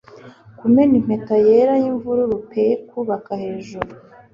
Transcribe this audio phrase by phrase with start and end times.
[0.57, 3.91] Kumena impeta yera yimvururu pe kubaka hejuru